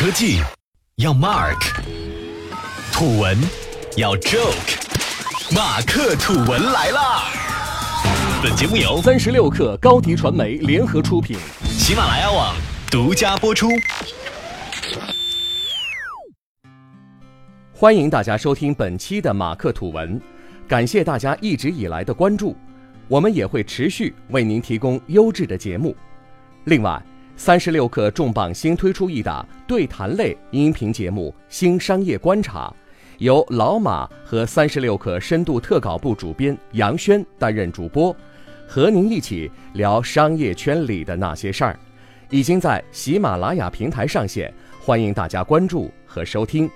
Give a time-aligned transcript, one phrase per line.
[0.00, 0.40] 科技
[0.96, 1.60] 要 Mark，
[2.90, 3.36] 土文
[3.98, 7.24] 要 Joke，马克吐文来啦！
[8.42, 12.56] 本节目由三十六克高迪传媒联合出品，喜马拉雅网
[12.90, 13.68] 独家播出。
[17.74, 20.18] 欢迎大家收听本期的马克吐文，
[20.66, 22.56] 感谢大家一直以来的关注，
[23.06, 25.94] 我们也会持续为您提供优质的节目。
[26.64, 27.02] 另外，
[27.42, 32.68] 三十六氪重磅新推出一档对谈类音频节目《新商业观察》，
[33.16, 38.14] 由老马和三十六氪深度特稿部主编杨轩担任主播，
[38.68, 41.78] 和您一起聊商业圈里的那些事儿。
[42.28, 46.70] 已经在喜马拉雅平台上线，欢迎大家关注和收听。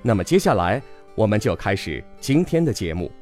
[0.00, 0.80] 那么接下来
[1.14, 3.12] 我们就开始今天的节目。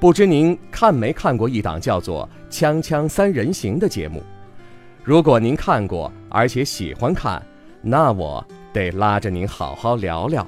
[0.00, 4.22] 不知您看没看过一档叫做《锵锵三人行》的节目？
[5.02, 7.42] 如果您看过，而且喜欢看，
[7.80, 10.46] 那我得拉着您好好聊聊。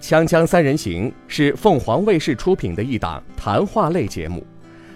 [0.04, 4.44] 《锵锵三人行》是凤凰卫视出品的一档谈话类节目，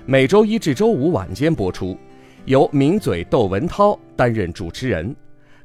[0.05, 1.97] 每周一至周五晚间播出，
[2.45, 5.15] 由名嘴窦文涛担任主持人。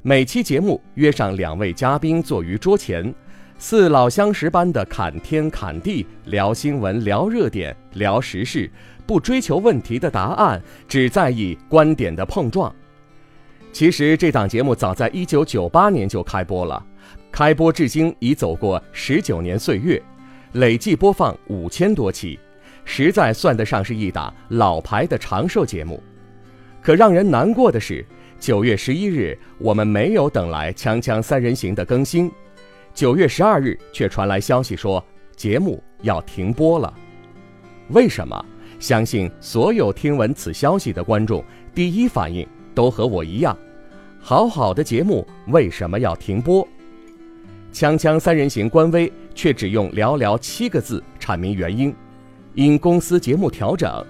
[0.02, 3.12] 每期节目约上两位嘉宾坐于桌前，
[3.58, 8.70] 似老相识般的侃天侃地，聊新闻、聊热点、聊时事。
[9.04, 12.74] 不追求问题的答案，只在意观点的碰撞。
[13.76, 16.82] 其实这档节目早在一九九八年就开播了，
[17.30, 20.02] 开播至今已走过十九年岁月，
[20.52, 22.40] 累计播放五千多期，
[22.86, 26.02] 实在算得上是一档老牌的长寿节目。
[26.80, 28.02] 可让人难过的是，
[28.40, 32.32] 九月十一日我们没有等来《锵锵三人行》的更新，
[32.94, 35.04] 九月十二日却传来消息说
[35.36, 36.90] 节目要停播了。
[37.90, 38.42] 为什么？
[38.78, 43.54] 相信所有听闻此消息的观众，第一反应都和我一样：
[44.20, 46.66] 好好的节目为什么要停播？
[47.72, 51.94] 锵锵三人行官微却只用寥寥七个字阐明原因：
[52.54, 54.04] 因公司节目调整，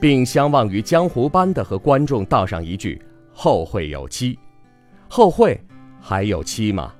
[0.00, 3.00] 并相忘于江湖般的和观众道上一句
[3.32, 4.38] “后会有期”。
[5.08, 5.60] 后会
[6.00, 6.92] 还有期吗？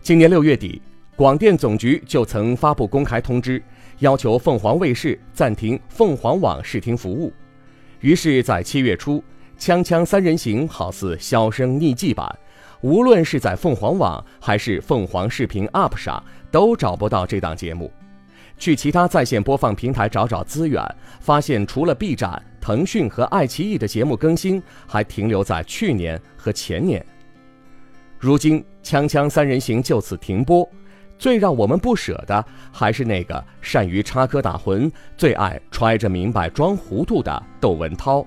[0.00, 0.80] 今年六月底，
[1.16, 3.62] 广电总局就曾发布公开通知。
[4.00, 7.32] 要求凤凰卫视暂停凤凰网视听服务，
[8.00, 9.18] 于是，在七月初，
[9.58, 12.26] 《锵锵三人行》好似销声匿迹般，
[12.82, 17.90] 无论是在凤凰网还是凤凰视频 App 上，都找不到这档节目。
[18.58, 20.82] 去其他在线播放平台找找资源，
[21.20, 27.04] 发现除了 B 站、腾讯和爱奇艺的节目更新，还停留在去年和前年。
[28.18, 30.68] 如今，《锵锵三人行》就此停播。
[31.18, 38.26] 最让我们不舍的，还是那个善于插科打诨、最爱揣着明白装糊涂的窦文涛。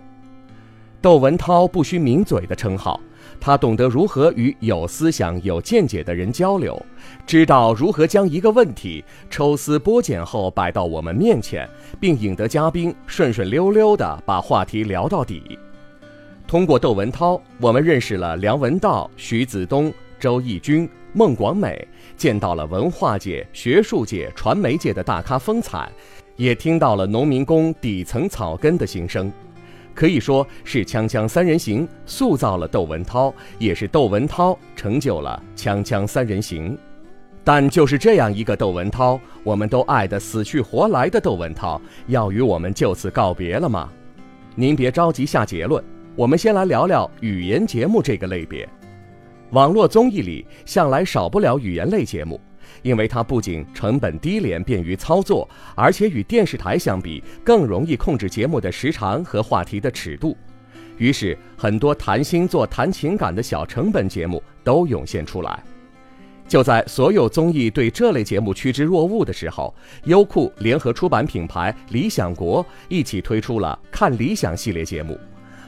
[1.02, 3.00] 窦文涛不需名嘴的称号，
[3.40, 6.78] 他懂得如何与有思想、有见解的人交流，
[7.26, 11.68] 知道如何将一个问题抽丝剥茧后摆到我们面前，
[12.02, 15.58] 并引得嘉宾顺顺溜溜地把话题聊到底。
[16.46, 20.90] 通过窦文涛，我们认识了梁文道、徐子东、周轶君。
[21.12, 25.90] 孟广美见到了文化界、学术界、传媒界的大咖风采，
[26.36, 29.32] 也听到了农民工底层草根的心声。
[30.00, 36.74] 可以说是《锵锵三人行》塑造了窦文涛，也是窦文涛成就了《锵锵三人行》。
[37.44, 43.92] 但就是这样一个窦文涛，我们都爱得死去活来的窦文涛，要与我们就此告别了吗？
[44.56, 45.84] 您别着急下结论，
[46.16, 48.66] 我们先来聊聊语言节目这个类别。
[49.50, 52.40] 网络综艺里向来少不了语言类节目，
[52.82, 60.38] 因为它不仅成本低廉、便于操作，而且与电视台相比更容易控制节目的时长和话题的尺度。
[60.98, 65.64] 于是，很多谈星座、谈情感的小成本节目都涌现出来。
[66.48, 69.74] 就在所有综艺对这类节目趋之若鹜的时候，
[70.06, 75.18] 优酷联合出版品牌理想国一起推出了《看理想》系列节目，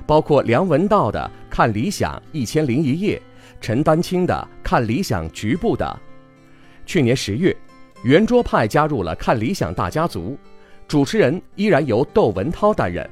[0.08, 3.16] 包括梁文道的《看理想一千零一夜》。
[3.62, 4.34] 陈丹青的
[4.64, 6.00] 《看理想》局部的，
[6.86, 7.56] 去年十月，
[8.04, 10.38] 圆桌派加入了《看理想》大家族，
[10.88, 13.08] 主持人依然由窦文涛担任。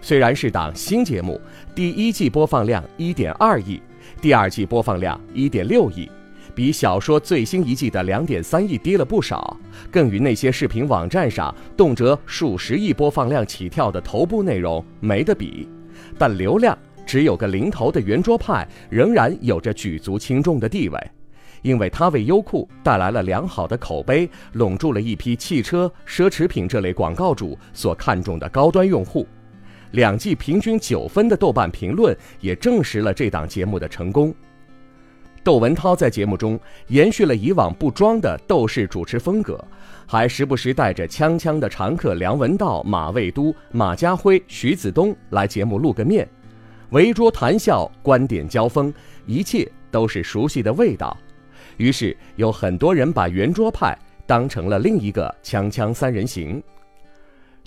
[0.00, 1.40] 虽然是档新节目，
[1.74, 3.80] 第一季播放量一点二亿，
[4.20, 6.08] 第二季播放量一点六亿，
[6.54, 9.56] 比小说最新一季的两点三亿低了不少，
[9.90, 15.68] 更与那些视频网站上动辄数十亿播放量起跳的头部内容没得比，
[16.16, 16.76] 但流量。
[17.06, 21.10] 只有个零头的圆桌派仍然有着举足轻重的地位，
[21.66, 29.26] 因为它为优酷带来了良好的口碑，笼住了一批汽车、奢侈品这类广告主所看重的高端用户。
[29.90, 34.32] 两季平均九分的豆瓣评论也证实了这档节目的成功。
[35.42, 39.62] 窦文涛在节目中延续了以往不装的斗士主持风格，
[40.06, 46.28] 还时不时带着锵锵的常客梁文道、马未都、马家辉、徐子东来节目露个面，
[46.90, 48.94] 围桌谈笑，观点交锋，
[49.26, 51.16] 一切都是熟悉的味道。
[51.76, 53.96] 于是有很多人把圆桌派
[54.26, 56.62] 当成了另一个锵锵三人行。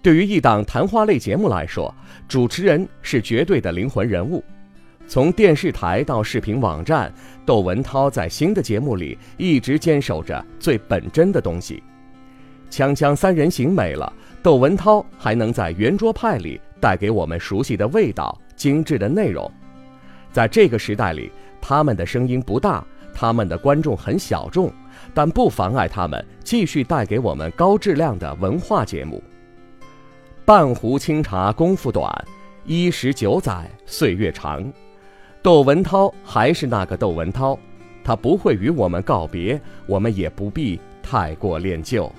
[0.02, 1.94] 对于一档谈话类节目来说，
[2.28, 4.44] 主持人是绝对的灵魂人物。
[5.08, 7.12] 从电视台到视频网站，
[7.46, 11.82] 窦文涛在新的节目里一直坚守着最本真的东西。
[12.70, 14.14] 锵锵三人行没了，
[14.44, 19.52] 窦文涛还能在圆桌派里带给我们熟悉的味道、精致的内容。
[20.32, 22.86] 在这个时代里，他们的声音不大，
[23.20, 24.72] 他们的观众很小众，
[25.14, 29.22] 但不妨碍他们继续带给我们高质量的文化节目。
[30.46, 32.10] 半壶清茶功夫短，
[32.64, 34.72] 一十九载岁月长。
[35.42, 37.60] 窦文涛还是那个窦文涛，
[38.06, 42.10] 他不会与我们告别，我们也不必太过恋旧。